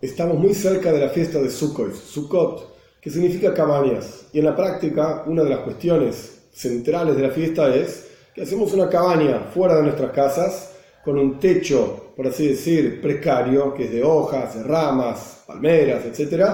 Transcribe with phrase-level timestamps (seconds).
[0.00, 4.26] estamos muy cerca de la fiesta de Sukkot, que significa cabañas.
[4.32, 8.72] Y en la práctica, una de las cuestiones centrales de la fiesta es que hacemos
[8.72, 10.72] una cabaña fuera de nuestras casas,
[11.04, 16.44] con un techo, por así decir, precario, que es de hojas, de ramas, palmeras, etc.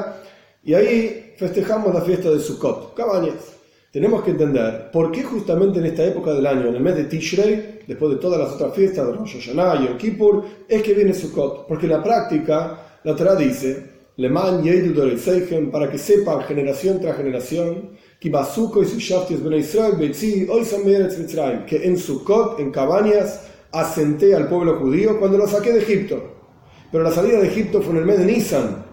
[0.63, 3.57] Y ahí festejamos la fiesta de Sukkot, cabañas.
[3.93, 7.05] Tenemos que entender por qué justamente en esta época del año, en el mes de
[7.05, 10.95] Tishrei, después de todas las otras fiestas de Rosh Hashanah y el Kippur, es que
[10.95, 11.67] viene Sukkot.
[11.67, 14.65] Porque la práctica, la Torah dice, Leman
[15.71, 18.33] para que sepan generación tras generación, que
[21.85, 26.21] en Sukkot, en cabañas, asenté al pueblo judío cuando lo saqué de Egipto.
[26.91, 28.85] Pero la salida de Egipto fue en el mes de Nisan,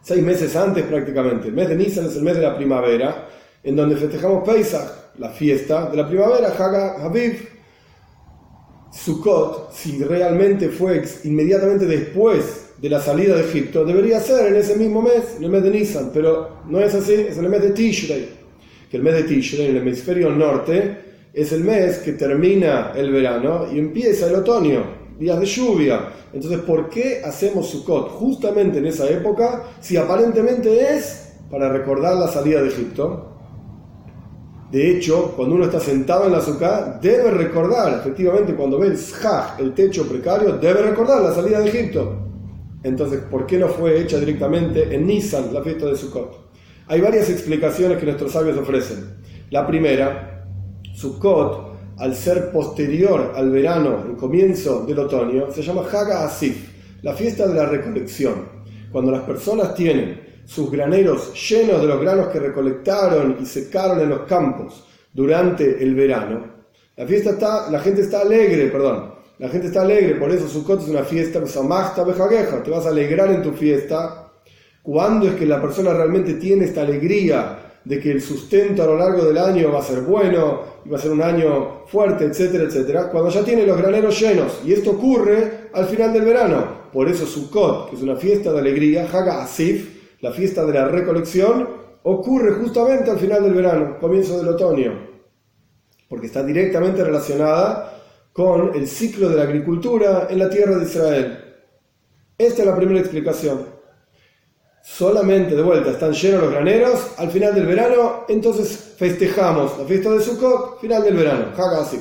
[0.00, 1.48] seis meses antes prácticamente.
[1.48, 3.28] El mes de Nisan es el mes de la primavera,
[3.62, 7.46] en donde festejamos Pesach, la fiesta de la primavera, Haga Haviv.
[8.90, 14.74] Sukkot, si realmente fue inmediatamente después de la salida de Egipto, debería ser en ese
[14.74, 17.62] mismo mes, en el mes de Nisan, pero no es así, es en el mes
[17.62, 18.28] de Tishrei.
[18.90, 20.98] Que el mes de Tishrei, en el hemisferio norte,
[21.32, 24.82] es el mes que termina el verano y empieza el otoño,
[25.16, 26.08] días de lluvia.
[26.32, 32.26] Entonces, ¿por qué hacemos Sukkot justamente en esa época si aparentemente es para recordar la
[32.26, 33.28] salida de Egipto?
[34.72, 38.98] De hecho, cuando uno está sentado en la azúcar, debe recordar, efectivamente, cuando ve el
[39.60, 42.31] el techo precario, debe recordar la salida de Egipto.
[42.82, 46.50] Entonces, ¿por qué no fue hecha directamente en Nisan, la fiesta de Sukkot?
[46.88, 49.16] Hay varias explicaciones que nuestros sabios ofrecen.
[49.50, 50.46] La primera,
[50.94, 56.70] Sukkot, al ser posterior al verano, el comienzo del otoño, se llama Haga Asif,
[57.02, 58.62] la fiesta de la recolección.
[58.90, 64.08] Cuando las personas tienen sus graneros llenos de los granos que recolectaron y secaron en
[64.08, 66.52] los campos durante el verano.
[66.96, 69.11] La fiesta está, la gente está alegre, perdón,
[69.42, 73.42] la gente está alegre, por eso Sukkot es una fiesta, te vas a alegrar en
[73.42, 74.30] tu fiesta.
[74.84, 78.96] Cuando es que la persona realmente tiene esta alegría de que el sustento a lo
[78.96, 83.08] largo del año va a ser bueno, va a ser un año fuerte, etcétera, etcétera,
[83.10, 84.60] cuando ya tiene los graneros llenos.
[84.64, 86.64] Y esto ocurre al final del verano.
[86.92, 90.86] Por eso Sukkot, que es una fiesta de alegría, Haga Asif, la fiesta de la
[90.86, 91.68] recolección,
[92.04, 94.92] ocurre justamente al final del verano, comienzo del otoño,
[96.08, 97.91] porque está directamente relacionada
[98.32, 101.38] con el ciclo de la agricultura en la tierra de Israel.
[102.38, 103.66] Esta es la primera explicación.
[104.82, 110.10] Solamente de vuelta están llenos los graneros al final del verano, entonces festejamos la fiesta
[110.10, 112.00] de Sukkot, final del verano, Hagasif,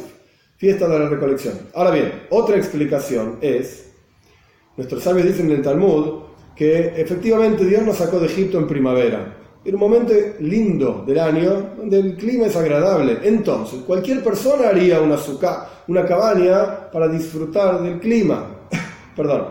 [0.57, 1.59] fiesta de la recolección.
[1.75, 3.91] Ahora bien, otra explicación es,
[4.77, 6.23] nuestros sabios dicen en el Talmud,
[6.55, 9.41] que efectivamente Dios nos sacó de Egipto en primavera.
[9.63, 13.19] Era un momento lindo del año donde el clima es agradable.
[13.23, 15.17] Entonces, cualquier persona haría una,
[15.88, 18.67] una cabaña para disfrutar del clima.
[19.16, 19.49] Perdón.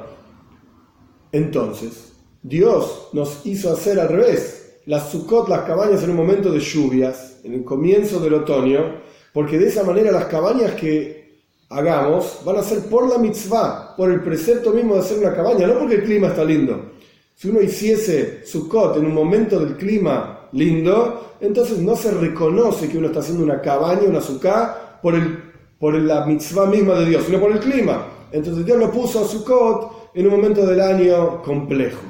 [1.31, 2.12] Entonces,
[2.43, 4.81] Dios nos hizo hacer al revés.
[4.87, 8.97] Las sukkot, las cabañas en un momento de lluvias, en el comienzo del otoño,
[9.32, 14.10] porque de esa manera las cabañas que hagamos van a ser por la mitzvah, por
[14.10, 16.94] el precepto mismo de hacer una cabaña, no porque el clima está lindo.
[17.41, 22.99] Si uno hiciese Sukkot en un momento del clima lindo, entonces no se reconoce que
[22.99, 27.51] uno está haciendo una cabaña, una sukkah, por, la mitzvah misma de Dios, sino por
[27.51, 28.06] el clima.
[28.31, 32.03] Entonces Dios lo puso a Sukkot en un momento del año complejo,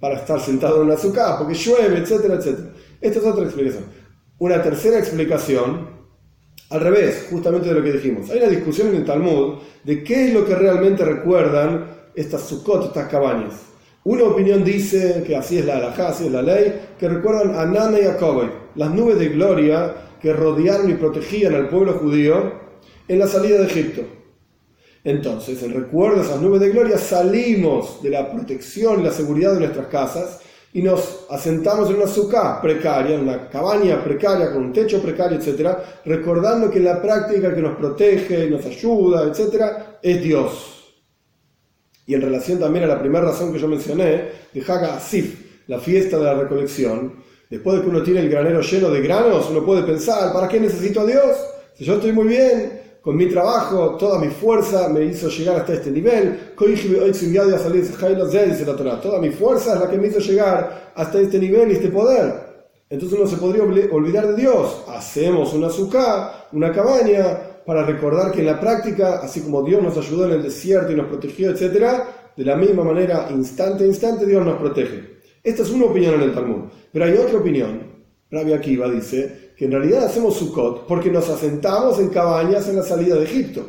[0.00, 2.70] para estar sentado en una sukkah, porque llueve, etcétera, etcétera.
[3.02, 3.84] Esta es otra explicación.
[4.38, 5.90] Una tercera explicación,
[6.70, 8.30] al revés, justamente de lo que dijimos.
[8.30, 11.84] Hay una discusión en el Talmud de qué es lo que realmente recuerdan
[12.14, 13.67] estas Sukkot, estas cabañas.
[14.08, 17.66] Una opinión dice que así es la halajá, así es la ley, que recuerdan a
[17.66, 22.54] Nana y a Kobe, las nubes de gloria que rodearon y protegían al pueblo judío
[23.06, 24.00] en la salida de Egipto.
[25.04, 29.52] Entonces, en recuerdo de esas nubes de gloria, salimos de la protección y la seguridad
[29.52, 30.40] de nuestras casas
[30.72, 35.36] y nos asentamos en una suká precaria, en una cabaña precaria con un techo precario,
[35.38, 35.68] etc.,
[36.06, 39.64] recordando que la práctica que nos protege, nos ayuda, etc.,
[40.00, 40.77] es Dios.
[42.08, 45.78] Y en relación también a la primera razón que yo mencioné, de Haga Asif, la
[45.78, 49.62] fiesta de la recolección, después de que uno tiene el granero lleno de granos, uno
[49.62, 51.36] puede pensar, ¿para qué necesito a Dios?
[51.74, 55.74] Si yo estoy muy bien, con mi trabajo, toda mi fuerza me hizo llegar hasta
[55.74, 56.54] este nivel.
[59.02, 62.48] Toda mi fuerza es la que me hizo llegar hasta este nivel y este poder.
[62.88, 64.82] Entonces uno se podría olvidar de Dios.
[64.88, 69.94] Hacemos una azúcar, una cabaña, para recordar que en la práctica, así como Dios nos
[69.98, 71.86] ayudó en el desierto y nos protegió, etc.,
[72.34, 75.18] de la misma manera, instante a instante, Dios nos protege.
[75.44, 76.70] Esta es una opinión en el Talmud.
[76.90, 77.82] Pero hay otra opinión.
[78.30, 82.82] Rabbi Akiva dice que en realidad hacemos Sukkot porque nos asentamos en cabañas en la
[82.82, 83.66] salida de Egipto.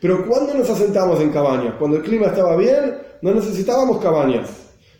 [0.00, 1.74] Pero cuando nos asentamos en cabañas?
[1.78, 4.48] Cuando el clima estaba bien, no necesitábamos cabañas.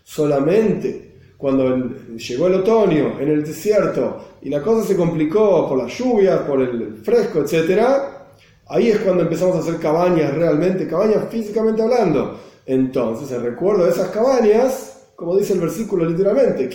[0.03, 1.75] Solamente cuando
[2.15, 6.61] llegó el otoño en el desierto y la cosa se complicó por las lluvias, por
[6.61, 8.21] el fresco, etc.,
[8.67, 12.39] ahí es cuando empezamos a hacer cabañas realmente, cabañas físicamente hablando.
[12.65, 16.69] Entonces, el recuerdo de esas cabañas, como dice el versículo literalmente.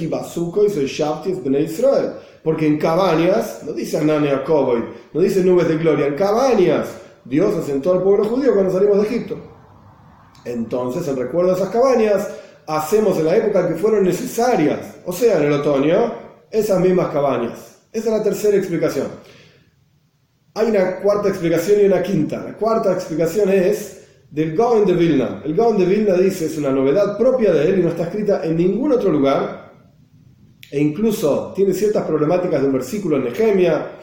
[2.43, 6.89] Porque en cabañas, no dice Anane Jacoboy, no dice nubes de gloria, en cabañas
[7.25, 9.37] Dios asentó al pueblo judío cuando salimos de Egipto.
[10.45, 12.29] Entonces, en recuerdo de esas cabañas,
[12.67, 16.13] hacemos en la época que fueron necesarias, o sea, en el otoño,
[16.51, 17.79] esas mismas cabañas.
[17.93, 19.09] Esa es la tercera explicación.
[20.59, 22.43] Hay una cuarta explicación y una quinta.
[22.43, 25.41] La cuarta explicación es del Gaon de Vilna.
[25.45, 28.45] El Gaon de Vilna dice es una novedad propia de él y no está escrita
[28.45, 29.73] en ningún otro lugar.
[30.69, 34.01] E incluso tiene ciertas problemáticas de un versículo en Nehemia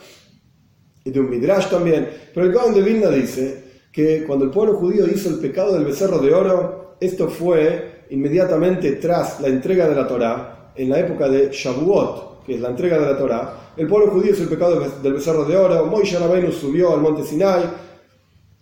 [1.03, 2.07] y de un Midrash también.
[2.33, 5.83] Pero el Gaon de Vilna dice que cuando el pueblo judío hizo el pecado del
[5.83, 11.27] becerro de oro, esto fue inmediatamente tras la entrega de la Torá, en la época
[11.27, 14.79] de Shavuot, que es la entrega de la Torá, el pueblo judío hizo el pecado
[14.79, 17.63] del becerro de oro, Moisés Rabbeinu subió al monte Sinai,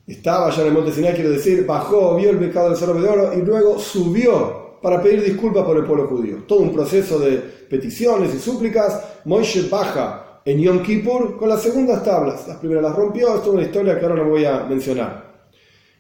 [0.08, 3.08] estaba ya en el monte Sinai, quiero decir, bajó, vio el pecado del becerro de
[3.08, 6.44] oro y luego subió para pedir disculpas por el pueblo judío.
[6.46, 9.02] Todo un proceso de peticiones y súplicas.
[9.24, 12.46] Moisés baja en Yom Kippur con las segundas tablas.
[12.50, 15.32] Las primeras las rompió, esto es una historia que ahora no voy a mencionar.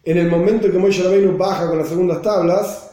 [0.03, 2.89] En el momento en que Moisés Rabbeinu baja con las segundas tablas,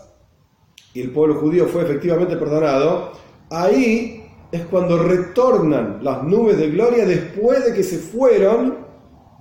[0.95, 3.13] y el pueblo judío fue efectivamente perdonado,
[3.51, 4.20] ahí
[4.53, 8.79] es cuando retornan las nubes de gloria después de que se fueron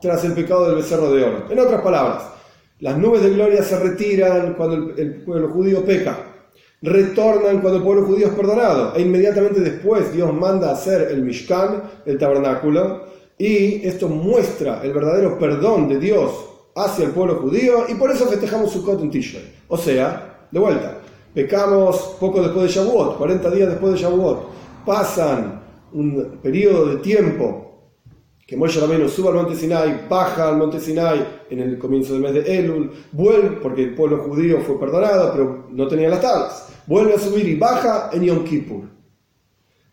[0.01, 1.45] tras el pecado del becerro de oro.
[1.49, 2.23] En otras palabras,
[2.79, 6.17] las nubes de gloria se retiran cuando el, pueblo judío peca,
[6.81, 11.83] retornan cuando el pueblo judío es perdonado, e inmediatamente después Dios manda hacer el Mishkan,
[12.05, 16.31] el tabernáculo, y esto muestra el verdadero perdón de Dios
[16.75, 19.43] hacia el pueblo judío, y por eso festejamos Sukkot en Tishrei.
[19.67, 20.99] O sea, de vuelta,
[21.33, 24.58] Pecamos poco después de Shavuot, 40 días después de Shavuot.
[24.89, 25.61] Pasan
[25.93, 27.93] un periodo de tiempo
[28.47, 32.23] que Moshe Rabbeinu suba al monte Sinai, baja al monte Sinai en el comienzo del
[32.23, 36.69] mes de Elul, vuelve, porque el pueblo judío fue perdonado, pero no tenía las tablas,
[36.87, 38.81] vuelve a subir y baja en Yom Kippur.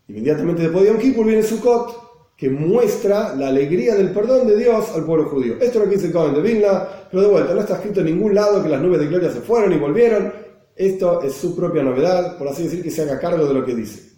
[0.08, 4.92] Inmediatamente después de Yom Kippur viene Sukkot, que muestra la alegría del perdón de Dios
[4.94, 5.56] al pueblo judío.
[5.60, 8.00] Esto es lo que dice el Cohen de Vilna, pero de vuelta, no está escrito
[8.00, 10.32] en ningún lado que las nubes de gloria se fueron y volvieron,
[10.74, 13.74] esto es su propia novedad, por así decir, que se haga cargo de lo que
[13.74, 14.15] dice.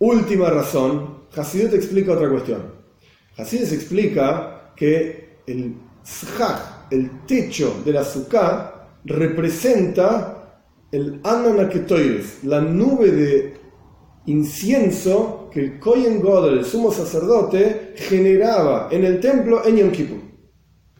[0.00, 2.62] Última razón, Hasidut explica otra cuestión.
[3.36, 8.04] Hasidut explica que el zhaj, el techo de la
[9.04, 13.54] representa el Ananaketoires, la nube de
[14.24, 20.18] incienso que el Kohen Godel, el sumo sacerdote, generaba en el templo en Yom Kippur.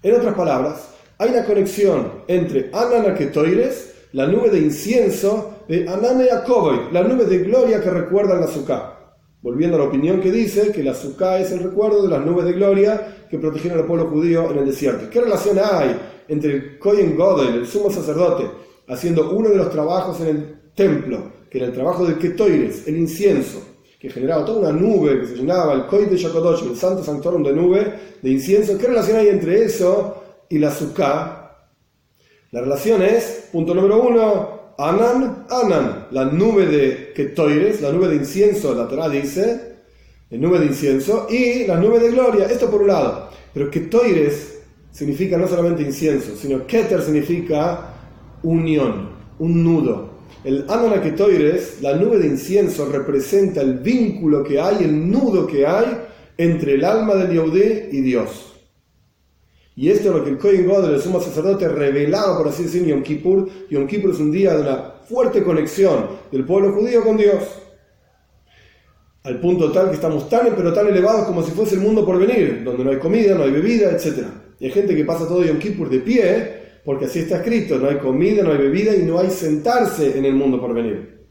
[0.03, 7.05] En otras palabras, hay una conexión entre Ananaketoires la nube de incienso Anane Yakoboy, la
[7.05, 8.97] nube de gloria que recuerda la Sukkah.
[9.41, 12.45] Volviendo a la opinión que dice que la Sukkah es el recuerdo de las nubes
[12.45, 15.09] de gloria que protegieron al pueblo judío en el desierto.
[15.09, 15.97] ¿Qué relación hay
[16.27, 18.51] entre el Kohen Godel, el sumo sacerdote,
[18.89, 22.99] haciendo uno de los trabajos en el templo, que era el trabajo del Ketoires, el
[22.99, 23.63] incienso,
[24.01, 27.45] que generaba toda una nube que se llamaba el Kohen de Yakodosh, el santo sanctorum
[27.45, 28.77] de nube de incienso?
[28.77, 31.59] ¿Qué relación hay entre eso y la Sukkah?
[32.51, 38.17] La relación es, punto número uno, Anan, Anan, la nube de Ketoires, la nube de
[38.17, 39.77] incienso, la Torah dice,
[40.31, 43.29] la nube de incienso, y la nube de gloria, esto por un lado.
[43.53, 47.95] Pero Ketoires significa no solamente incienso, sino Keter significa
[48.43, 50.11] unión, un nudo.
[50.45, 55.67] El Anan Ketoires, la nube de incienso, representa el vínculo que hay, el nudo que
[55.67, 55.89] hay
[56.39, 58.50] entre el alma del Yehudé y Dios.
[59.81, 62.89] Y esto es lo que el Kohen God, el sumo sacerdote, revelaba, por así decirlo,
[62.89, 63.49] Yom Kippur.
[63.71, 67.43] Yom Kippur es un día de una fuerte conexión del pueblo judío con Dios.
[69.23, 72.19] Al punto tal que estamos tan, pero tan elevados como si fuese el mundo por
[72.19, 74.27] venir, donde no hay comida, no hay bebida, etc.
[74.59, 76.53] Y hay gente que pasa todo Yom Kippur de pie,
[76.85, 80.27] porque así está escrito, no hay comida, no hay bebida y no hay sentarse en
[80.27, 81.27] el mundo por venir.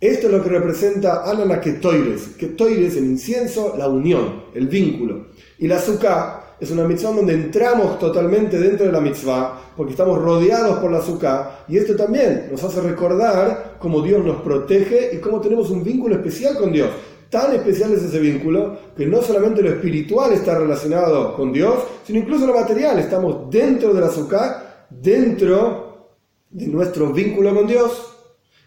[0.00, 2.28] Esto es lo que representa Anana Ketoires.
[2.38, 5.26] Ketoires, el incienso, la unión, el vínculo.
[5.58, 10.20] Y la azúcar es una mitzvah donde entramos totalmente dentro de la mitzvah, porque estamos
[10.20, 15.18] rodeados por la azúcar, y esto también nos hace recordar cómo Dios nos protege y
[15.18, 16.90] cómo tenemos un vínculo especial con Dios.
[17.30, 21.74] Tan especial es ese vínculo que no solamente lo espiritual está relacionado con Dios,
[22.04, 22.98] sino incluso lo material.
[22.98, 26.16] Estamos dentro de la azúcar, dentro
[26.50, 27.92] de nuestro vínculo con Dios.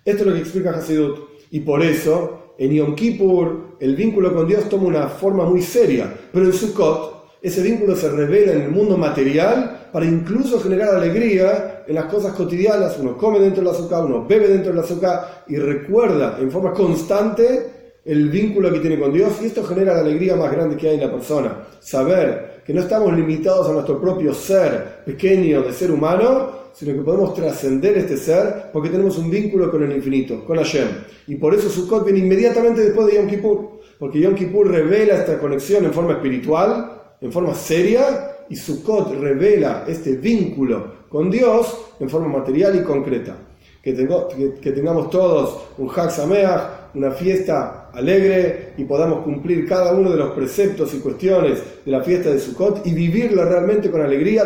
[0.06, 1.20] Esto es lo que explica Hasidut.
[1.52, 6.12] Y por eso, en Yom Kippur, el vínculo con Dios toma una forma muy seria,
[6.32, 11.84] pero en Sukkot ese vínculo se revela en el mundo material para incluso generar alegría
[11.86, 12.98] en las cosas cotidianas.
[12.98, 18.00] Uno come dentro del azúcar, uno bebe dentro del azúcar y recuerda en forma constante
[18.06, 20.96] el vínculo que tiene con Dios y esto genera la alegría más grande que hay
[20.96, 21.68] en la persona.
[21.82, 27.02] Saber que no estamos limitados a nuestro propio ser pequeño de ser humano, sino que
[27.02, 30.88] podemos trascender este ser porque tenemos un vínculo con el infinito, con Hashem.
[31.28, 35.38] Y por eso Sukkot viene inmediatamente después de Yom Kippur, porque Yom Kippur revela esta
[35.38, 36.93] conexión en forma espiritual
[37.24, 43.36] en forma seria y Sukkot revela este vínculo con Dios en forma material y concreta.
[43.82, 50.18] Que, tengamos todos un Hag Sameach, una fiesta alegre y podamos cumplir cada uno de
[50.18, 54.44] los preceptos y cuestiones de la fiesta de Sukkot y vivirla realmente con alegría,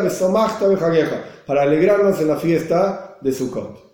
[1.46, 3.87] para alegrarnos en la fiesta de Sukkot.